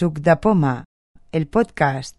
[0.00, 0.84] Suc de Poma,
[1.30, 2.16] el podcast.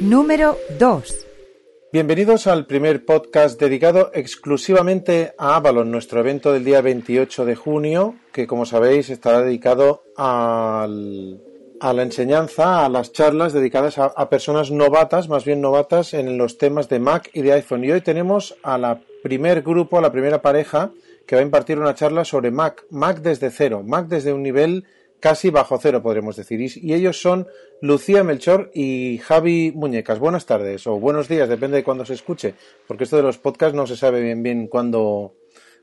[0.00, 1.26] Número 2.
[1.94, 8.16] Bienvenidos al primer podcast dedicado exclusivamente a Avalon, nuestro evento del día 28 de junio,
[8.34, 11.40] que como sabéis estará dedicado al,
[11.80, 16.38] a la enseñanza, a las charlas dedicadas a, a, personas novatas, más bien novatas en
[16.38, 17.84] los temas de Mac y de iPhone.
[17.84, 20.92] Y hoy tenemos a la primer grupo, a la primera pareja
[21.26, 24.84] que va a impartir una charla sobre Mac, Mac desde cero, Mac desde un nivel
[25.20, 26.60] casi bajo cero, podremos decir.
[26.60, 27.46] Y, ellos son
[27.80, 30.18] Lucía Melchor y Javi Muñecas.
[30.18, 32.54] Buenas tardes o buenos días, depende de cuándo se escuche,
[32.88, 35.34] porque esto de los podcasts no se sabe bien bien cuándo,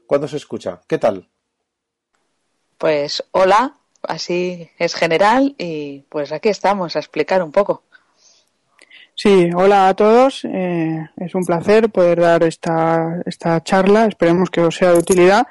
[0.06, 0.82] cuándo se escucha.
[0.88, 1.30] ¿Qué tal?
[2.78, 7.84] Pues hola, así es general y pues aquí estamos a explicar un poco.
[9.16, 10.46] Sí, hola a todos.
[10.46, 14.06] Eh, es un placer poder dar esta, esta charla.
[14.06, 15.48] Esperemos que os sea de utilidad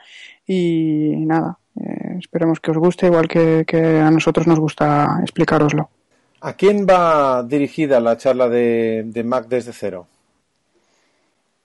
[0.47, 5.91] y nada, eh, esperemos que os guste igual que, que, a nosotros nos gusta explicaroslo.
[6.41, 10.07] ¿A quién va dirigida la charla de, de Mac desde cero?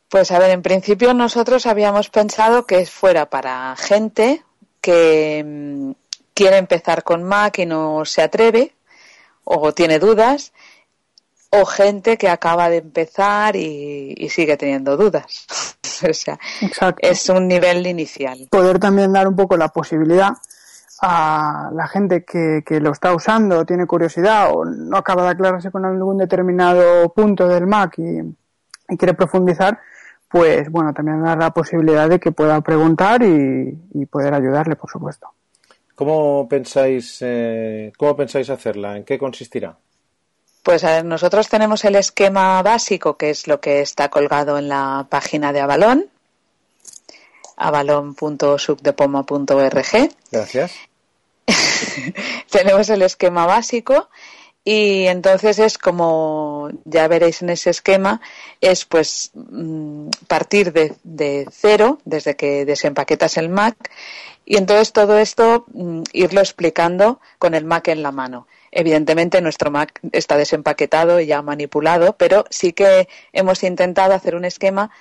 [0.09, 4.43] Pues a ver, en principio nosotros habíamos pensado que fuera para gente
[4.81, 5.91] que mm,
[6.33, 8.73] quiere empezar con Mac y no se atreve
[9.43, 10.53] o tiene dudas
[11.49, 15.45] o gente que acaba de empezar y, y sigue teniendo dudas.
[16.09, 17.07] o sea, Exacto.
[17.07, 18.47] es un nivel inicial.
[18.49, 20.31] Poder también dar un poco la posibilidad
[21.01, 25.71] a la gente que, que lo está usando, tiene curiosidad o no acaba de aclararse
[25.71, 28.19] con algún determinado punto del Mac y,
[28.87, 29.79] y quiere profundizar,
[30.29, 34.91] pues bueno, también dar la posibilidad de que pueda preguntar y, y poder ayudarle, por
[34.91, 35.27] supuesto.
[35.95, 38.97] ¿Cómo pensáis, eh, ¿Cómo pensáis hacerla?
[38.97, 39.77] ¿En qué consistirá?
[40.63, 44.69] Pues a ver, nosotros tenemos el esquema básico, que es lo que está colgado en
[44.69, 46.05] la página de Avalon,
[47.57, 50.11] avalon.subdepoma.org.
[50.31, 50.73] Gracias.
[52.51, 54.09] tenemos el esquema básico
[54.63, 58.21] y entonces es como ya veréis en ese esquema
[58.59, 59.31] es pues
[60.27, 63.75] partir de, de cero desde que desempaquetas el Mac
[64.45, 65.65] y entonces todo esto
[66.13, 68.47] irlo explicando con el Mac en la mano.
[68.71, 74.45] Evidentemente nuestro Mac está desempaquetado y ya manipulado, pero sí que hemos intentado hacer un
[74.45, 74.91] esquema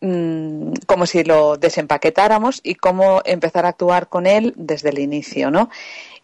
[0.00, 5.50] mmm, como si lo desempaquetáramos y cómo empezar a actuar con él desde el inicio,
[5.50, 5.70] ¿no?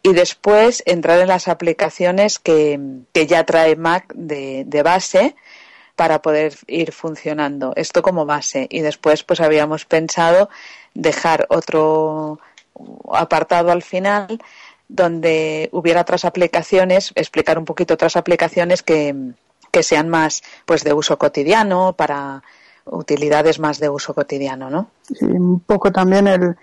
[0.05, 2.79] Y después entrar en las aplicaciones que,
[3.15, 5.35] que ya trae Mac de, de base
[5.97, 7.73] para poder ir funcionando.
[7.75, 8.67] Esto como base.
[8.69, 10.51] Y después pues habíamos pensado
[10.93, 12.39] dejar otro
[13.11, 14.39] apartado al final
[14.89, 19.17] donde hubiera otras aplicaciones, explicar un poquito otras aplicaciones que,
[19.71, 22.43] que sean más pues de uso cotidiano, para
[22.85, 24.91] utilidades más de uso cotidiano, ¿no?
[25.03, 26.57] Sí, un poco también el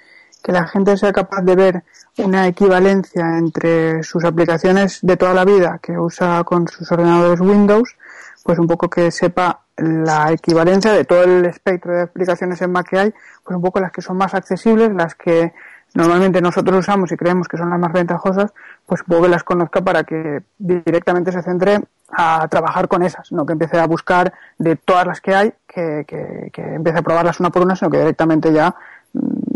[0.43, 1.83] que la gente sea capaz de ver
[2.17, 7.95] una equivalencia entre sus aplicaciones de toda la vida que usa con sus ordenadores Windows,
[8.43, 12.87] pues un poco que sepa la equivalencia de todo el espectro de aplicaciones en Mac
[12.89, 13.13] que hay,
[13.43, 15.53] pues un poco las que son más accesibles, las que
[15.93, 18.53] normalmente nosotros usamos y creemos que son las más ventajosas,
[18.85, 21.81] pues que las conozca para que directamente se centre
[22.11, 26.05] a trabajar con esas, no que empiece a buscar de todas las que hay, que,
[26.07, 28.75] que, que empiece a probarlas una por una, sino que directamente ya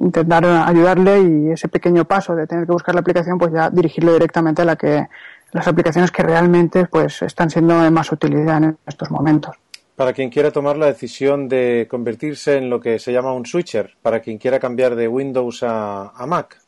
[0.06, 4.14] intentar ayudarle y ese pequeño paso de tener que buscar la aplicación, pues ya dirigirlo
[4.14, 5.08] directamente a la que
[5.52, 9.56] las aplicaciones que realmente pues están siendo de más utilidad en estos momentos
[9.96, 13.96] para quien quiera tomar la decisión de convertirse en lo que se llama un switcher,
[14.02, 16.60] para quien quiera cambiar de Windows a, a, Mac.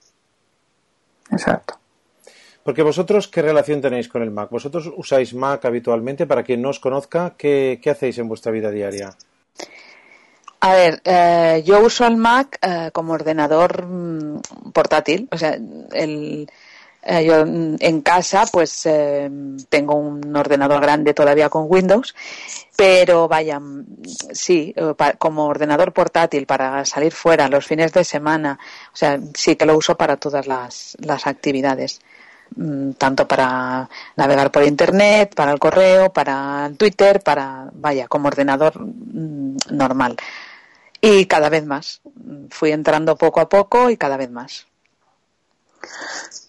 [1.31, 1.77] Exacto.
[2.63, 4.49] Porque vosotros, ¿qué relación tenéis con el Mac?
[4.49, 6.25] ¿Vosotros usáis Mac habitualmente?
[6.25, 9.09] Para quien no os conozca, ¿qué, qué hacéis en vuestra vida diaria?
[10.59, 14.39] A ver, eh, yo uso el Mac eh, como ordenador mmm,
[14.73, 15.55] portátil, o sea,
[15.91, 16.49] el,
[17.03, 19.29] eh, yo en casa pues eh,
[19.69, 22.15] tengo un ordenador grande todavía con Windows,
[22.75, 23.61] pero vaya,
[24.33, 24.73] sí,
[25.19, 28.59] como ordenador portátil para salir fuera los fines de semana,
[28.93, 31.99] o sea, sí que lo uso para todas las, las actividades
[32.97, 38.73] tanto para navegar por internet, para el correo, para el Twitter, para, vaya, como ordenador
[38.79, 40.17] normal.
[41.01, 42.01] Y cada vez más.
[42.49, 44.67] Fui entrando poco a poco y cada vez más.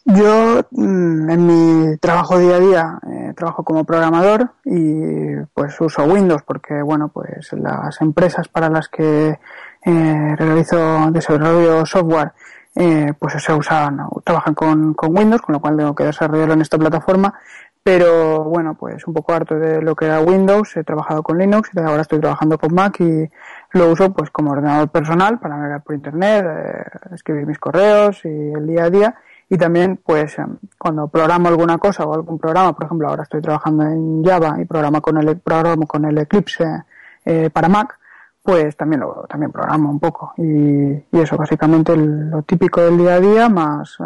[0.05, 6.43] Yo en mi trabajo día a día eh, trabajo como programador y pues uso Windows
[6.45, 9.39] porque bueno pues las empresas para las que
[9.85, 12.33] eh, realizo desarrollo software
[12.75, 16.63] eh, pues se usan trabajan con, con, Windows con lo cual tengo que desarrollarlo en
[16.63, 17.35] esta plataforma
[17.83, 21.69] pero bueno pues un poco harto de lo que era Windows he trabajado con Linux
[21.75, 23.31] y ahora estoy trabajando con Mac y
[23.73, 28.29] lo uso pues como ordenador personal para navegar por internet, eh, escribir mis correos y
[28.29, 29.15] el día a día.
[29.51, 33.41] Y también pues em, cuando programo alguna cosa o algún programa, por ejemplo ahora estoy
[33.41, 36.85] trabajando en Java y programa con el programa con el Eclipse
[37.25, 37.99] eh, para Mac,
[38.43, 40.33] pues también lo también programo un poco.
[40.37, 44.05] Y, y eso básicamente lo típico del día a día más eh,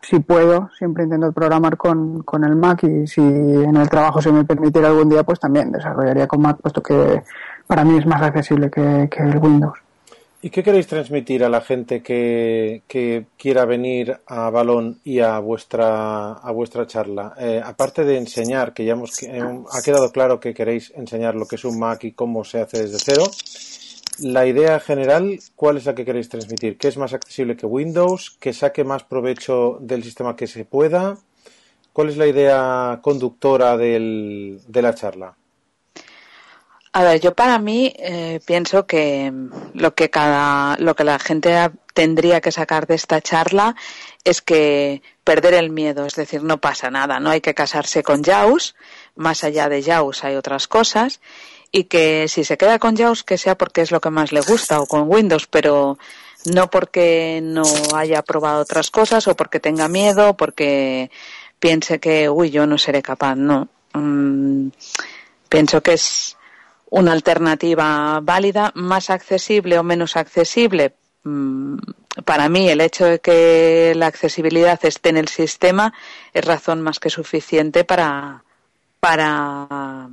[0.00, 4.32] si puedo, siempre intento programar con, con el Mac y si en el trabajo se
[4.32, 7.22] me permitiera algún día, pues también desarrollaría con Mac, puesto que
[7.68, 9.78] para mí es más accesible que, que el Windows.
[10.40, 15.38] ¿Y qué queréis transmitir a la gente que, que quiera venir a Balón y a
[15.40, 17.34] vuestra, a vuestra charla?
[17.38, 21.46] Eh, aparte de enseñar, que ya hemos, eh, ha quedado claro que queréis enseñar lo
[21.46, 23.24] que es un Mac y cómo se hace desde cero,
[24.20, 26.78] la idea general, ¿cuál es la que queréis transmitir?
[26.78, 28.36] ¿Que es más accesible que Windows?
[28.40, 31.18] ¿Que saque más provecho del sistema que se pueda?
[31.92, 35.34] ¿Cuál es la idea conductora del, de la charla?
[36.98, 39.32] A ver, yo para mí eh, pienso que
[39.72, 43.76] lo que cada, lo que la gente tendría que sacar de esta charla
[44.24, 48.24] es que perder el miedo, es decir, no pasa nada, no hay que casarse con
[48.24, 48.74] JAWS,
[49.14, 51.20] más allá de JAWS hay otras cosas
[51.70, 54.40] y que si se queda con JAWS que sea porque es lo que más le
[54.40, 55.98] gusta o con Windows, pero
[56.46, 57.62] no porque no
[57.94, 61.12] haya probado otras cosas o porque tenga miedo, porque
[61.60, 63.68] piense que, uy, yo no seré capaz, no.
[63.92, 64.70] Mm,
[65.48, 66.37] pienso que es
[66.90, 70.94] una alternativa válida, más accesible o menos accesible.
[71.24, 71.76] Mm,
[72.24, 75.92] para mí, el hecho de que la accesibilidad esté en el sistema
[76.32, 78.42] es razón más que suficiente para,
[79.00, 80.08] para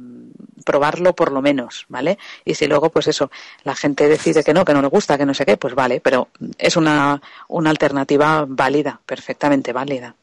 [0.66, 2.18] probarlo por lo menos, ¿vale?
[2.44, 3.32] Y si luego, pues eso,
[3.64, 6.02] la gente decide que no, que no le gusta, que no sé qué, pues vale,
[6.02, 10.16] pero es una, una alternativa válida, perfectamente válida.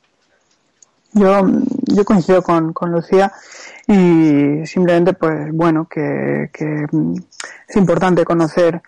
[1.13, 1.43] Yo,
[1.95, 3.33] yo coincido con, con Lucía
[3.87, 6.87] y simplemente, pues bueno, que, que
[7.69, 8.83] es importante conocer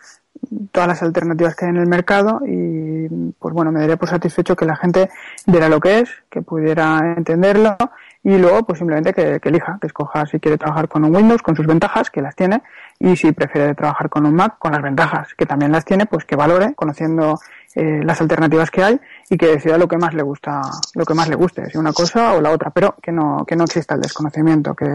[0.73, 3.09] todas las alternativas que hay en el mercado y
[3.39, 5.11] pues bueno, me daría por satisfecho que la gente
[5.47, 7.77] viera lo que es, que pudiera entenderlo
[8.23, 11.55] y luego pues simplemente que, elija, que escoja si quiere trabajar con un Windows, con
[11.55, 12.63] sus ventajas, que las tiene,
[12.99, 16.25] y si prefiere trabajar con un Mac, con las ventajas, que también las tiene, pues
[16.25, 17.39] que valore, conociendo
[17.75, 20.63] eh, las alternativas que hay y que decida lo que más le gusta,
[20.95, 23.57] lo que más le guste, si una cosa o la otra, pero que no, que
[23.57, 24.87] no exista el desconocimiento, que,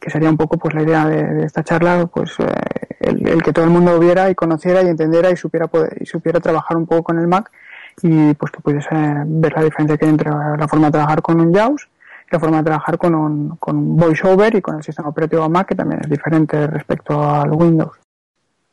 [0.00, 2.44] que sería un poco pues la idea de, esta charla, pues eh,
[3.00, 6.40] el, que todo el mundo viera y conociera y entendiera y supiera poder, y supiera
[6.40, 7.50] trabajar un poco con el Mac
[8.02, 8.88] y pues que pudiese
[9.26, 11.88] ver la diferencia que hay entre la forma de trabajar con un JAWS
[12.30, 15.74] la forma de trabajar con un, con VoiceOver y con el sistema operativo Mac, que
[15.74, 17.96] también es diferente respecto al Windows.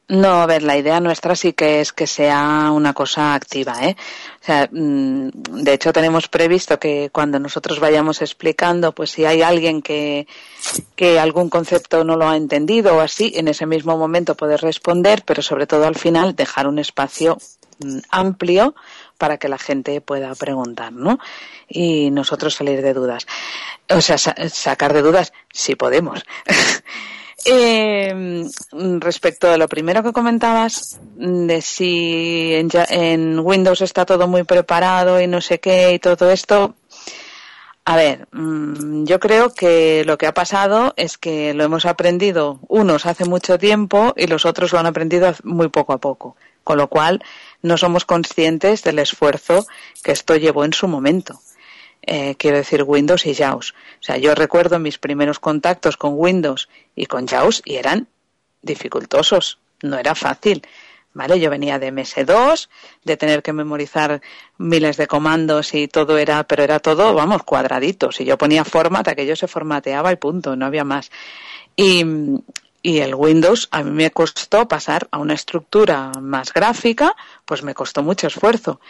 [0.10, 3.96] No, a ver, la idea nuestra sí que es que sea una cosa activa, ¿eh?
[4.42, 5.30] O sea, mm,
[5.64, 10.28] de hecho tenemos previsto que cuando nosotros vayamos explicando, pues si hay alguien que,
[10.98, 15.24] que algún concepto no lo ha entendido o así, en ese mismo momento poder responder,
[15.26, 17.38] pero sobre todo al final dejar un espacio
[17.80, 18.76] mm, amplio
[19.18, 21.18] para que la gente pueda preguntar, ¿no?
[21.70, 23.26] Y nosotros salir de dudas.
[23.90, 26.24] O sea, sacar de dudas, si podemos.
[27.46, 28.46] eh,
[29.00, 35.22] respecto a lo primero que comentabas, de si en, en, Windows está todo muy preparado
[35.22, 36.76] y no sé qué y todo esto,
[37.86, 42.60] a ver, mm, yo creo que lo que ha pasado es que lo hemos aprendido
[42.70, 46.38] unos hace mucho tiempo y los otros lo han aprendido muy poco a poco.
[46.64, 47.22] Con lo cual,
[47.62, 49.66] no somos conscientes del esfuerzo
[50.02, 51.42] que esto llevó en su momento.
[52.06, 53.72] Eh, quiero decir Windows y JAWS.
[53.72, 58.08] O sea, yo recuerdo mis primeros contactos con Windows y con JAWS y eran
[58.62, 60.66] dificultosos, no era fácil.
[61.16, 61.40] ¿Vale?
[61.40, 62.70] Yo venía de MS2,
[63.04, 64.20] de tener que memorizar
[64.58, 68.20] miles de comandos y todo era, pero era todo, vamos, cuadraditos.
[68.20, 71.12] Y yo ponía format, aquello se formateaba y punto, no había más.
[71.76, 72.04] Y,
[72.82, 77.76] y el Windows a mí me costó pasar a una estructura más gráfica, pues me
[77.76, 78.82] costó mucho esfuerzo.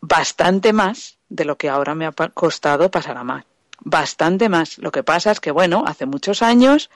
[0.00, 3.46] Bastante más de lo que ahora me ha costado pasar a Mac.
[3.80, 4.78] Bastante más.
[4.78, 6.90] Lo que pasa es que, bueno, hace muchos años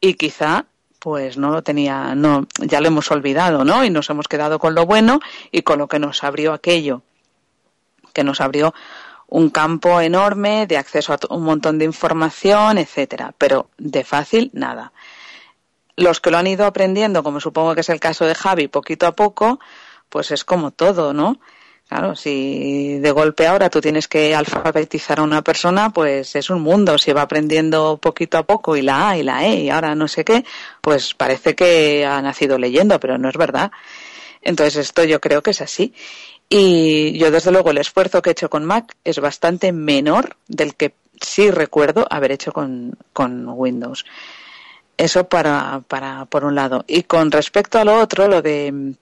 [0.00, 0.66] y quizá
[0.98, 3.84] pues no lo tenía, no, ya lo hemos olvidado, ¿no?
[3.84, 5.18] Y nos hemos quedado con lo bueno
[5.50, 7.02] y con lo que nos abrió aquello,
[8.12, 8.72] que nos abrió
[9.26, 14.92] un campo enorme de acceso a un montón de información, etcétera, pero de fácil nada
[15.96, 19.06] los que lo han ido aprendiendo, como supongo que es el caso de Javi, poquito
[19.06, 19.60] a poco,
[20.08, 21.38] pues es como todo, ¿no?
[21.88, 26.62] Claro, si de golpe ahora tú tienes que alfabetizar a una persona, pues es un
[26.62, 26.96] mundo.
[26.96, 30.08] Si va aprendiendo poquito a poco y la A y la E y ahora no
[30.08, 30.44] sé qué,
[30.80, 33.72] pues parece que ha nacido leyendo, pero no es verdad.
[34.40, 35.92] Entonces esto yo creo que es así.
[36.48, 40.74] Y yo desde luego el esfuerzo que he hecho con Mac es bastante menor del
[40.74, 44.04] que sí recuerdo haber hecho con, con Windows.
[44.96, 46.84] Eso para, para, por un lado.
[46.86, 48.94] Y con respecto a lo otro, lo de,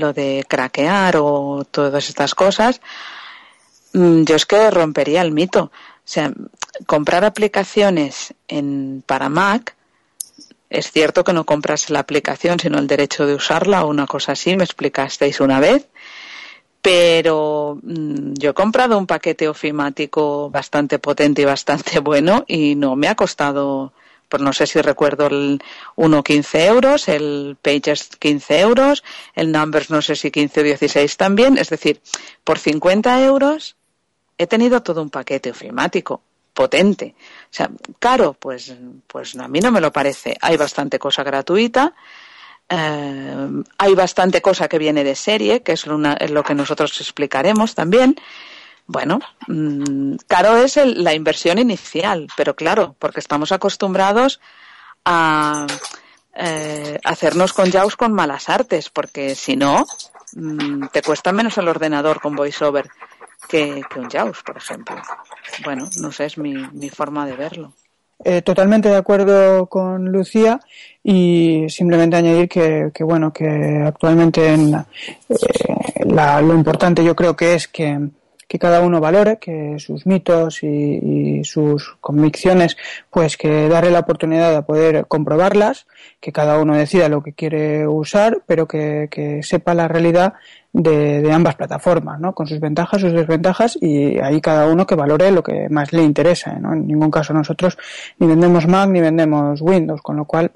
[0.00, 2.80] lo de craquear o todas estas cosas,
[3.92, 5.70] mm, yo es que rompería el mito.
[6.10, 6.32] O sea,
[6.86, 9.76] comprar aplicaciones en, para Mac,
[10.70, 14.32] es cierto que no compras la aplicación, sino el derecho de usarla o una cosa
[14.32, 15.88] así, me explicasteis una vez.
[16.80, 22.96] Pero mm, yo he comprado un paquete ofimático bastante potente y bastante bueno y no
[22.96, 23.92] me ha costado,
[24.30, 25.62] pues no sé si recuerdo el
[25.96, 31.16] 1 15 euros, el Pages 15 euros, el Numbers no sé si 15 o 16
[31.16, 31.58] también.
[31.58, 32.00] Es decir,
[32.44, 33.76] por 50 euros
[34.38, 36.22] he tenido todo un paquete ofimático
[36.54, 37.14] potente.
[37.44, 38.72] O sea, caro, pues,
[39.06, 40.36] pues a mí no me lo parece.
[40.40, 41.94] Hay bastante cosa gratuita.
[42.68, 48.14] Eh, hay bastante cosa que viene de serie, que es, lo que nosotros explicaremos también.
[48.86, 54.40] Bueno, mm, caro es la inversión inicial, pero claro, porque estamos acostumbrados
[55.04, 55.66] a
[56.34, 59.84] eh, hacernos con JAWS con malas artes, porque si no,
[60.34, 62.88] mm, te cuesta menos el ordenador con VoiceOver
[63.48, 64.96] que, un JAWS, por ejemplo.
[65.64, 67.72] Bueno, no sé, es mi, forma de verlo.
[68.22, 70.60] Eh, totalmente de acuerdo con Lucía
[71.02, 77.54] y simplemente añadir que, que bueno que actualmente en, eh, lo importante yo creo que
[77.54, 78.10] es que
[78.50, 82.76] que cada uno valore, que sus mitos y, sus convicciones,
[83.08, 85.86] pues que darle la oportunidad de poder comprobarlas,
[86.18, 90.32] que cada uno decida lo que quiere usar, pero que, sepa la realidad
[90.72, 92.34] de, ambas plataformas, ¿no?
[92.34, 96.02] Con sus ventajas, sus desventajas y ahí cada uno que valore lo que más le
[96.02, 96.72] interesa, ¿no?
[96.72, 97.78] En ningún caso nosotros
[98.18, 100.50] ni vendemos Mac ni vendemos Windows, con lo cual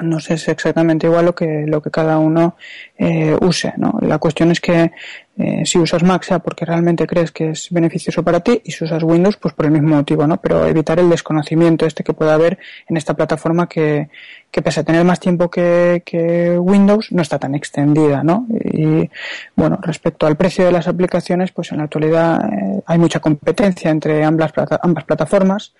[0.00, 2.56] no sé es exactamente igual lo que lo que cada uno
[2.98, 4.90] eh, use no la cuestión es que
[5.36, 8.84] eh, si usas Mac sea porque realmente crees que es beneficioso para ti y si
[8.84, 12.34] usas Windows pues por el mismo motivo no pero evitar el desconocimiento este que pueda
[12.34, 12.58] haber
[12.88, 14.08] en esta plataforma que,
[14.50, 19.08] que pese a tener más tiempo que, que Windows no está tan extendida no y
[19.54, 23.90] bueno respecto al precio de las aplicaciones pues en la actualidad eh, hay mucha competencia
[23.90, 25.72] entre ambas ambas plataformas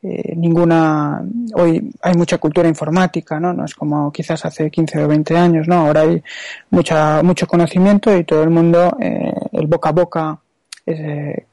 [0.00, 1.20] eh, ninguna
[1.54, 5.66] hoy hay mucha cultura informática no no es como quizás hace 15 o 20 años
[5.66, 6.22] no ahora hay
[6.70, 10.38] mucha mucho conocimiento y todo el mundo eh, el boca a boca
[10.86, 11.46] es, eh,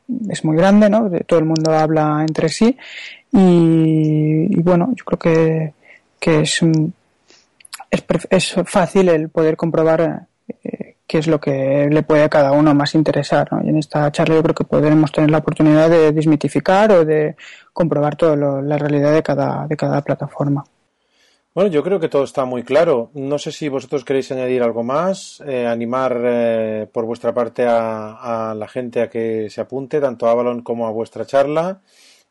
[0.43, 2.77] muy grande no todo el mundo habla entre sí.
[3.31, 5.73] Y, bueno yo creo que,
[6.19, 6.61] que es,
[7.89, 10.27] es es fácil el poder comprobar
[11.07, 13.51] qué es lo que le puede a cada uno más interesar.
[13.51, 13.63] ¿no?
[13.63, 17.35] Y en esta charla yo creo que podremos tener la oportunidad de desmitificar o de
[17.73, 20.63] comprobar toda la realidad de cada, de cada plataforma.
[21.55, 23.11] Bueno, yo creo que todo está muy claro.
[23.13, 28.53] No sé si vosotros queréis añadir algo más, eh, animar eh, por vuestra parte a,
[28.57, 31.79] la gente a que se apunte, tanto a Avalon como a vuestra charla.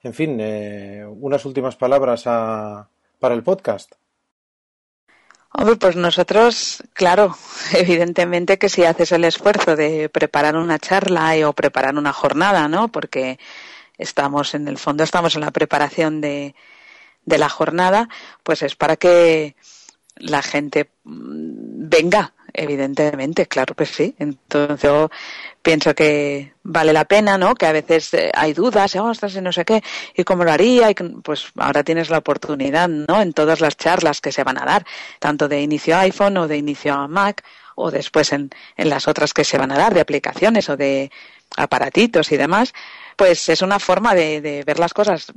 [0.02, 3.94] En fin, eh, unas últimas palabras para el podcast.
[5.56, 7.36] Hombre, pues nosotros, claro,
[7.72, 12.88] evidentemente que si haces el esfuerzo de preparar una charla o preparar una jornada, ¿no?
[12.88, 13.38] Porque
[13.96, 16.56] estamos, en el fondo, estamos en la preparación de,
[17.24, 18.08] de la jornada,
[18.42, 19.54] pues es para que
[20.16, 24.14] la gente mm, venga Evidentemente, claro que sí.
[24.16, 25.10] Entonces yo
[25.60, 27.56] pienso que vale la pena, ¿no?
[27.56, 29.82] Que a veces eh, hay dudas, oh, ostras, no sé qué,
[30.14, 33.20] y cómo lo haría, y pues ahora tienes la oportunidad, ¿no?
[33.20, 34.86] En todas las charlas que se van a dar,
[35.18, 37.42] tanto de inicio a iPhone o de inicio a Mac,
[37.74, 41.10] o después en, en las otras que se van a dar, de aplicaciones o de
[41.56, 42.72] aparatitos y demás,
[43.16, 45.32] pues es una forma de, de ver las cosas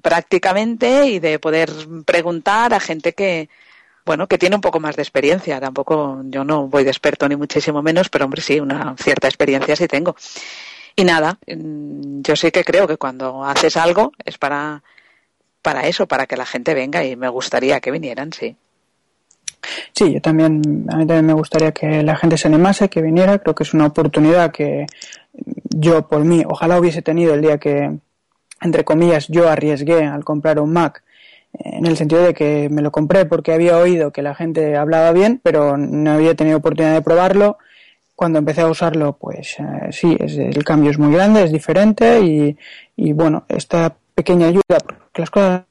[0.00, 1.70] prácticamente y de poder
[2.06, 3.50] preguntar a gente que,
[4.04, 5.60] bueno, que tiene un poco más de experiencia.
[5.60, 9.76] Tampoco, yo no voy de experto ni muchísimo menos, pero hombre, sí, una cierta experiencia
[9.76, 10.14] sí tengo.
[10.96, 14.82] Y nada, mm, yo sí que creo que cuando haces algo es para,
[15.62, 18.56] para eso, para que la gente venga y me gustaría que vinieran, sí.
[19.92, 23.38] Sí, yo también, a mí también me gustaría que la gente se animase, que viniera.
[23.38, 24.86] Creo que es una oportunidad que
[25.70, 27.90] yo, por mí, ojalá hubiese tenido el día que,
[28.60, 31.02] entre comillas, yo arriesgué al comprar un Mac
[31.58, 35.12] en el sentido de que me lo compré porque había oído que la gente hablaba
[35.12, 37.58] bien, pero no había tenido oportunidad de probarlo.
[38.14, 42.56] Cuando empecé a usarlo, pues eh, sí, el cambio es muy grande, es diferente y,
[42.96, 45.62] y bueno, esta pequeña ayuda, porque las cosas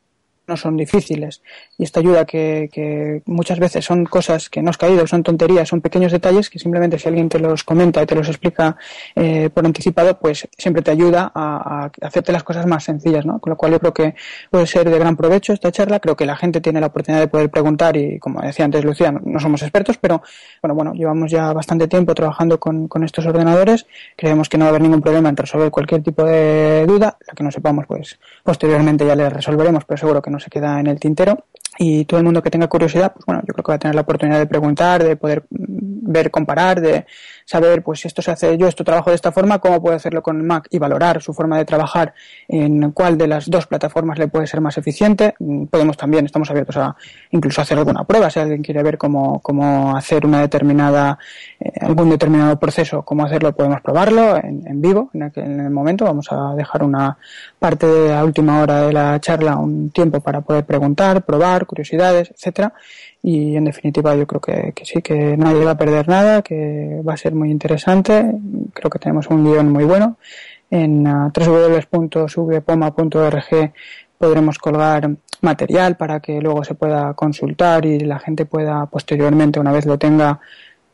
[0.47, 1.41] no son difíciles
[1.77, 5.81] y esta ayuda que, muchas veces son cosas que no has caído, son tonterías, son
[5.81, 8.77] pequeños detalles que simplemente si alguien te los comenta y te los explica
[9.15, 13.39] eh, por anticipado, pues siempre te ayuda a, a, hacerte las cosas más sencillas, ¿no?
[13.39, 14.15] Con lo cual yo creo que
[14.51, 17.27] puede ser de gran provecho esta charla, creo que la gente tiene la oportunidad de
[17.27, 20.21] poder preguntar y como decía antes Lucía, no, somos expertos, pero
[20.61, 24.67] bueno, bueno, llevamos ya bastante tiempo trabajando con, con estos ordenadores, creemos que no va
[24.67, 28.19] a haber ningún problema en resolver cualquier tipo de duda, la que no sepamos pues
[28.43, 31.45] posteriormente ya le resolveremos, pero seguro que no se queda en el tintero
[31.77, 33.95] y todo el mundo que tenga curiosidad, pues bueno, yo creo que va a tener
[33.95, 37.05] la oportunidad de preguntar, de poder mm, ver, comparar, de
[37.45, 40.21] saber, pues si esto se hace, yo esto trabajo de esta forma, cómo puedo hacerlo
[40.21, 42.13] con el Mac y valorar su forma de trabajar,
[42.47, 45.33] en cuál de las dos plataformas le puede ser más eficiente.
[45.39, 46.95] Mm, podemos también, estamos abiertos a
[47.31, 51.17] incluso hacer alguna prueba, si alguien quiere ver cómo, cómo hacer una determinada,
[51.59, 56.05] eh, algún determinado proceso, cómo hacerlo, podemos probarlo en, en vivo, en, en el momento.
[56.05, 57.17] Vamos a dejar una
[57.57, 62.31] parte de la última hora de la charla, un tiempo para poder preguntar, probar, curiosidades,
[62.31, 62.73] etcétera.
[63.21, 67.13] Y en definitiva yo creo que, sí, que nadie va a perder nada, que va
[67.13, 68.25] a ser muy interesante.
[68.73, 70.17] Creo que tenemos un guion muy bueno.
[70.69, 73.73] En uh, www.subepoma.org
[74.17, 75.09] podremos colgar
[75.41, 79.99] material para que luego se pueda consultar y la gente pueda posteriormente, una vez lo
[79.99, 80.39] tenga,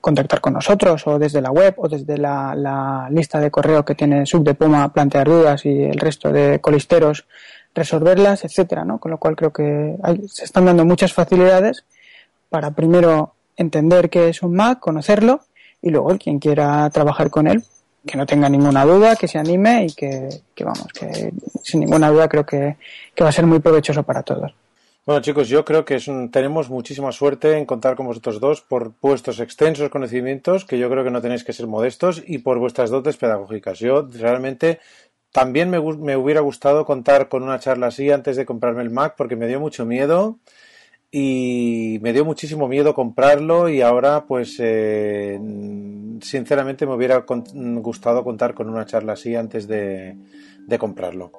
[0.01, 3.95] contactar con nosotros o desde la web o desde la, la lista de correo que
[3.95, 7.25] tiene Subdepoma, plantear dudas y el resto de colisteros
[7.73, 8.99] resolverlas, etcétera, ¿no?
[8.99, 9.95] Con lo cual creo que
[10.27, 11.85] se están dando muchas facilidades
[12.49, 15.41] para primero entender qué es un Mac, conocerlo
[15.81, 17.63] y luego quien quiera trabajar con él,
[18.05, 20.29] que no tenga ninguna duda, que se anime y que,
[20.61, 21.31] vamos, que
[21.63, 22.77] sin ninguna duda creo que,
[23.21, 24.53] va a ser muy provechoso para todos.
[25.05, 25.99] Bueno chicos, yo creo que
[26.31, 31.03] tenemos muchísima suerte en contar con vosotros dos por vuestros extensos conocimientos, que yo creo
[31.03, 33.79] que no tenéis que ser modestos, y por vuestras dotes pedagógicas.
[33.79, 34.79] Yo realmente
[35.31, 39.15] también me, me, hubiera gustado contar con una charla así antes de comprarme el Mac
[39.17, 40.39] porque me dio mucho miedo
[41.12, 45.39] y me dio muchísimo miedo comprarlo y ahora pues eh,
[46.21, 50.17] sinceramente me hubiera gustado contar con una charla así antes de,
[50.77, 51.31] comprarlo.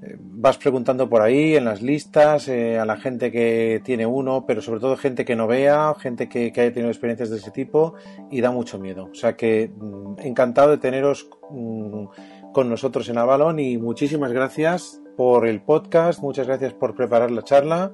[0.00, 4.44] Eh, vas preguntando por ahí en las listas eh, a la gente que tiene uno,
[4.46, 7.94] pero sobre todo gente que no vea, gente que, haya tenido experiencias de ese tipo
[8.30, 9.08] y da mucho miedo.
[9.10, 12.04] O sea que mm, encantado de teneros mm,
[12.52, 17.42] con nosotros en Avalon y muchísimas gracias por el podcast, muchas gracias por preparar la
[17.42, 17.92] charla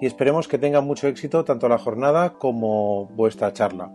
[0.00, 3.92] y esperemos que tenga mucho éxito tanto la jornada como vuestra charla.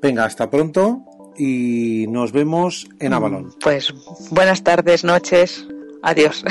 [0.00, 1.04] Venga, hasta pronto
[1.36, 3.50] y nos vemos en Avalon.
[3.62, 3.92] Pues
[4.30, 5.66] buenas tardes, noches.
[6.02, 6.44] Adiós.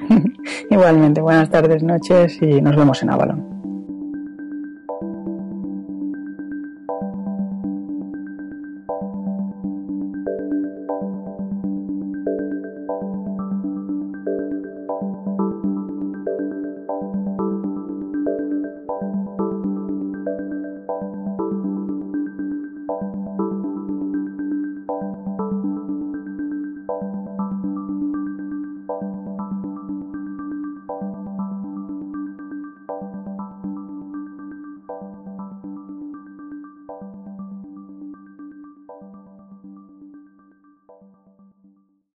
[0.70, 3.53] Igualmente, buenas tardes, noches y nos vemos en Avalon.